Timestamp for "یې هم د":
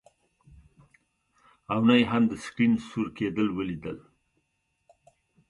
1.99-2.33